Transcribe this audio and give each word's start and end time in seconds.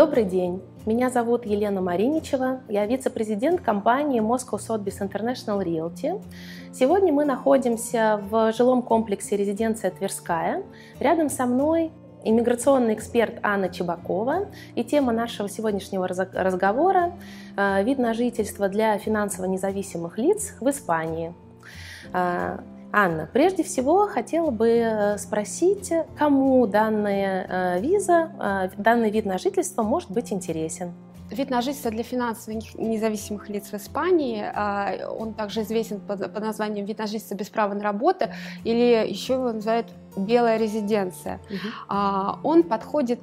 Добрый 0.00 0.24
день. 0.24 0.62
Меня 0.86 1.10
зовут 1.10 1.44
Елена 1.44 1.82
Мариничева. 1.82 2.62
Я 2.70 2.86
вице-президент 2.86 3.60
компании 3.60 4.22
Moscow 4.22 4.58
Sotheby's 4.58 4.98
International 4.98 5.62
Realty. 5.62 6.22
Сегодня 6.72 7.12
мы 7.12 7.26
находимся 7.26 8.18
в 8.30 8.50
жилом 8.54 8.80
комплексе 8.80 9.36
резиденция 9.36 9.90
Тверская. 9.90 10.62
Рядом 11.00 11.28
со 11.28 11.44
мной 11.44 11.92
иммиграционный 12.24 12.94
эксперт 12.94 13.40
Анна 13.42 13.68
Чебакова. 13.68 14.46
И 14.74 14.84
тема 14.84 15.12
нашего 15.12 15.50
сегодняшнего 15.50 16.08
разговора– 16.08 17.12
вид 17.82 17.98
на 17.98 18.14
жительство 18.14 18.70
для 18.70 18.96
финансово 18.96 19.44
независимых 19.44 20.16
лиц 20.16 20.56
в 20.62 20.70
Испании. 20.70 21.34
Анна, 22.92 23.28
прежде 23.32 23.62
всего 23.62 24.06
хотела 24.08 24.50
бы 24.50 24.68
э, 24.68 25.18
спросить, 25.18 25.92
кому 26.18 26.66
данная 26.66 27.46
э, 27.76 27.80
виза, 27.80 28.32
э, 28.40 28.70
данный 28.76 29.10
вид 29.10 29.26
на 29.26 29.38
жительство 29.38 29.82
может 29.82 30.10
быть 30.10 30.32
интересен? 30.32 30.92
Вид 31.30 31.50
на 31.50 31.62
жительство 31.62 31.92
для 31.92 32.02
финансово 32.02 32.54
независимых 32.54 33.48
лиц 33.48 33.68
в 33.70 33.74
Испании, 33.74 34.42
а, 34.52 35.08
он 35.16 35.32
также 35.32 35.62
известен 35.62 36.00
под, 36.00 36.34
под 36.34 36.42
названием 36.42 36.86
вид 36.86 36.98
на 36.98 37.06
жительство 37.06 37.36
без 37.36 37.48
права 37.48 37.72
на 37.74 37.84
работу, 37.84 38.24
или 38.64 39.08
еще 39.08 39.34
его 39.34 39.52
называют 39.52 39.86
белая 40.16 40.58
резиденция. 40.58 41.40
Угу. 41.48 42.40
Он 42.42 42.64
подходит 42.64 43.20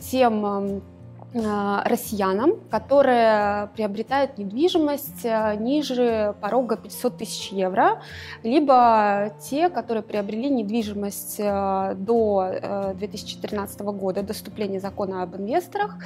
тем 0.00 0.80
Э, 0.95 0.95
россиянам, 1.36 2.54
которые 2.70 3.68
приобретают 3.74 4.38
недвижимость 4.38 5.24
э, 5.24 5.56
ниже 5.56 6.34
порога 6.40 6.76
500 6.76 7.18
тысяч 7.18 7.52
евро, 7.52 8.00
либо 8.42 9.32
те, 9.40 9.68
которые 9.68 10.02
приобрели 10.02 10.48
недвижимость 10.48 11.36
э, 11.38 11.94
до 11.96 12.92
2013 12.94 13.80
года, 13.80 14.22
до 14.22 14.32
вступления 14.32 14.80
закона 14.80 15.22
об 15.22 15.36
инвесторах, 15.36 15.96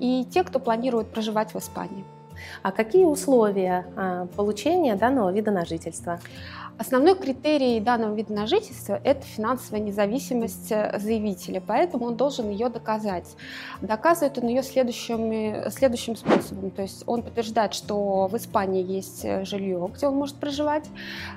и 0.00 0.24
те, 0.24 0.44
кто 0.44 0.58
планирует 0.58 1.08
проживать 1.08 1.54
в 1.54 1.58
Испании. 1.58 2.04
А 2.62 2.72
какие 2.72 3.04
условия 3.04 3.86
получения 4.36 4.94
данного 4.96 5.30
вида 5.30 5.50
на 5.50 5.64
жительство? 5.64 6.20
Основной 6.76 7.14
критерий 7.14 7.78
данного 7.78 8.16
вида 8.16 8.32
на 8.32 8.48
жительство– 8.48 9.00
это 9.04 9.24
финансовая 9.24 9.80
независимость 9.80 10.72
э, 10.72 10.98
заявителя, 10.98 11.62
поэтому 11.64 12.06
он 12.06 12.16
должен 12.16 12.50
ее 12.50 12.68
доказать. 12.68 13.36
Доказывает 13.80 14.38
он 14.38 14.48
ее 14.48 14.64
следующим, 14.64 15.70
следующим 15.70 16.16
способом. 16.16 16.72
То 16.72 16.82
есть 16.82 17.04
он 17.06 17.22
подтверждает, 17.22 17.74
что 17.74 18.26
в 18.26 18.36
Испании 18.36 18.82
есть 18.82 19.24
э, 19.24 19.44
жилье, 19.44 19.88
где 19.94 20.08
он 20.08 20.16
может 20.16 20.34
проживать. 20.34 20.86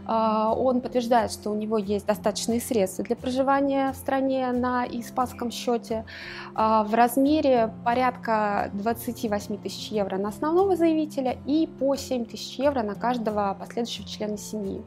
А, 0.08 0.56
он 0.56 0.82
подтверждает, 0.82 1.32
что 1.32 1.52
у 1.52 1.56
него 1.56 1.78
есть 1.78 2.08
достаточные 2.08 2.60
средства 2.60 3.06
для 3.06 3.16
проживания 3.16 3.92
в 3.92 3.96
стране 3.96 4.52
на 4.52 4.88
испанском 4.88 5.52
счете 5.52 6.04
а, 6.56 6.84
в 6.84 6.96
размере 6.96 7.72
порядка 7.86 8.72
28 8.74 9.58
тысяч 9.58 9.90
евро 9.90 10.18
на 10.18 10.30
основного 10.30 10.76
заявителя 10.76 10.87
и 11.46 11.68
по 11.68 11.96
7 11.96 12.26
тысяч 12.26 12.60
евро 12.60 12.84
на 12.84 12.96
каждого 12.96 13.56
последующего 13.60 14.08
члена 14.08 14.38
семьи. 14.38 14.82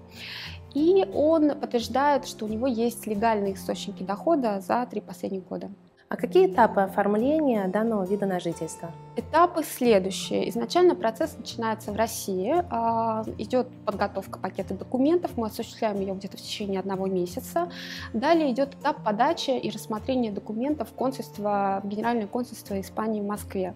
И 0.74 1.04
он 1.14 1.58
подтверждает, 1.58 2.26
что 2.26 2.44
у 2.44 2.48
него 2.48 2.66
есть 2.66 3.06
легальные 3.06 3.54
источники 3.54 4.02
дохода 4.02 4.60
за 4.60 4.86
три 4.86 5.00
последних 5.00 5.44
года. 5.46 5.70
А 6.12 6.16
какие 6.16 6.53
этапы 6.53 6.80
оформления 6.80 7.69
данного 7.69 8.05
вида 8.05 8.27
на 8.27 8.41
жительство? 8.41 8.91
Этапы 9.14 9.62
следующие. 9.62 10.48
Изначально 10.48 10.97
процесс 10.97 11.39
начинается 11.39 11.92
в 11.92 11.97
России. 11.97 12.52
А, 12.69 13.25
идет 13.39 13.69
подготовка 13.86 14.41
пакета 14.41 14.75
документов. 14.75 15.30
Мы 15.36 15.47
осуществляем 15.47 16.00
ее 16.00 16.12
где-то 16.14 16.36
в 16.36 16.41
течение 16.41 16.80
одного 16.80 17.06
месяца. 17.06 17.70
Далее 18.12 18.50
идет 18.50 18.75
этап 18.75 19.05
подачи 19.05 19.50
и 19.50 19.70
рассмотрения 19.70 20.33
документов 20.33 20.89
в 20.89 20.94
консульство, 20.94 21.80
в 21.84 21.86
Генеральное 21.86 22.27
консульство 22.27 22.80
Испании 22.80 23.20
в 23.20 23.27
Москве. 23.27 23.74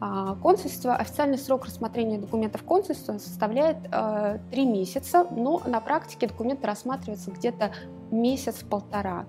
А, 0.00 0.36
консульство, 0.36 0.94
официальный 0.94 1.38
срок 1.38 1.64
рассмотрения 1.64 2.18
документов 2.18 2.62
консульства 2.62 3.18
составляет 3.18 3.78
э, 3.90 4.38
три 4.52 4.66
месяца, 4.66 5.26
но 5.30 5.62
на 5.66 5.80
практике 5.80 6.26
документы 6.26 6.66
рассматриваются 6.66 7.30
где-то 7.30 7.72
месяц-полтора. 8.10 9.26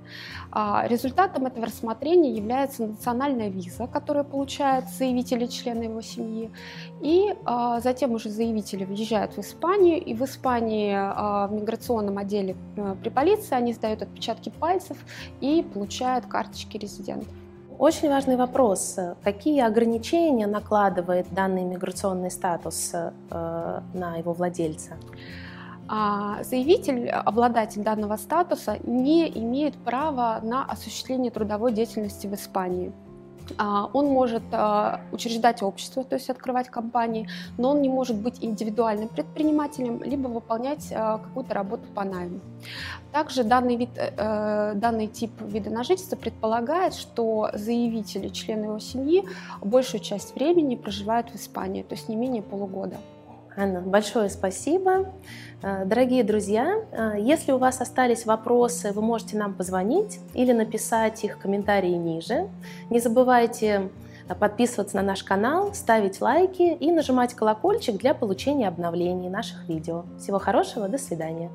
А, 0.52 0.86
результатом 0.88 1.46
этого 1.46 1.66
рассмотрения 1.66 2.34
является 2.34 2.84
национальная 2.84 3.50
виза, 3.50 3.88
которую 3.88 4.26
получают 4.26 4.86
заявители, 4.90 5.46
члены 5.48 5.84
его 5.84 6.02
семьи, 6.02 6.52
и 7.02 7.36
а, 7.46 7.80
затем 7.80 8.12
уже 8.12 8.30
заявители 8.30 8.86
въезжают 8.86 9.34
в 9.34 9.40
Испанию, 9.40 10.04
и 10.04 10.14
в 10.14 10.24
Испании 10.24 10.96
в 11.48 11.52
миграционном 11.52 12.18
отделе 12.18 12.56
э, 12.76 12.96
при 13.02 13.10
полиции 13.10 13.56
они 13.56 13.74
сдают 13.74 14.02
отпечатки 14.02 14.50
пальцев 14.50 14.98
и 15.42 15.66
получают 15.74 16.26
карточки 16.26 16.78
резидентов. 16.78 17.34
Очень 17.78 18.10
важный 18.10 18.38
вопрос. 18.38 18.98
Какие 19.24 19.62
ограничения 19.62 20.48
накладывает 20.48 21.28
данный 21.32 21.64
миграционный 21.64 22.32
статус 22.32 22.92
э, 22.94 23.12
на 23.94 24.16
его 24.18 24.34
владельца? 24.34 24.98
А, 25.88 26.44
заявитель, 26.44 27.10
обладатель 27.10 27.84
данного 27.84 28.18
статуса, 28.18 28.78
не 28.84 29.28
имеет 29.30 29.76
права 29.76 30.40
на 30.44 30.66
осуществление 30.66 31.32
трудовой 31.32 31.72
деятельности 31.72 32.28
в 32.28 32.34
Испании. 32.34 32.92
А, 33.58 33.90
он 33.94 34.08
может 34.08 34.44
а, 34.52 35.02
учреждать 35.12 35.62
общество, 35.62 36.04
то 36.04 36.16
есть 36.16 36.30
открывать 36.30 36.70
компании, 36.70 37.30
но 37.58 37.72
он 37.72 37.82
не 37.82 37.90
может 37.90 38.18
быть 38.18 38.44
индивидуальным 38.44 39.08
предпринимателем, 39.08 40.04
либо 40.04 40.28
выполнять 40.28 40.92
а, 40.92 41.20
какую-то 41.20 41.54
работу 41.54 41.84
по 41.96 42.04
найму. 42.04 42.42
Также 43.12 43.44
данный, 43.44 43.78
вид, 43.78 43.90
э, 43.96 44.12
э, 44.18 44.74
данный 44.76 45.08
тип 45.08 45.32
вида 45.42 45.70
на 45.70 45.84
жительство 45.84 46.18
предполагает, 46.18 46.94
что 46.94 47.50
заявители, 47.54 48.28
члены 48.28 48.66
его 48.66 48.80
семьи, 48.80 49.24
большую 49.62 50.02
часть 50.02 50.36
времени 50.36 50.76
проживают 50.76 51.30
в 51.32 51.36
Испании, 51.36 51.84
то 51.84 51.96
есть 51.96 52.10
не 52.10 52.16
менее 52.16 52.44
полугода. 52.44 52.98
Анна, 53.60 53.82
большое 53.82 54.30
спасибо. 54.30 55.12
Э, 55.64 55.84
дорогие 55.84 56.24
друзья, 56.24 56.76
э, 56.92 57.16
если 57.20 57.52
у 57.52 57.58
вас 57.58 57.82
остались 57.82 58.28
вопросы, 58.28 58.92
вы 58.92 59.02
можете 59.02 59.36
нам 59.36 59.56
позвонить 59.56 60.20
или 60.36 60.52
написать 60.52 61.24
их 61.24 61.38
в 61.38 61.40
комментарии 61.40 61.96
ниже. 61.96 62.50
Не 62.92 63.00
забывайте 63.00 63.90
э, 64.30 64.36
подписываться 64.36 64.98
на 64.98 65.02
наш 65.02 65.24
канал, 65.24 65.74
ставить 65.74 66.22
лайки 66.22 66.62
и 66.62 66.92
нажимать 66.92 67.34
колокольчик 67.34 67.98
для 67.98 68.14
получения 68.14 68.68
обновлений 68.68 69.28
наших 69.28 69.68
видео. 69.68 70.06
Всего 70.20 70.38
хорошего, 70.38 70.88
до 70.88 71.00
свидания. 71.00 71.50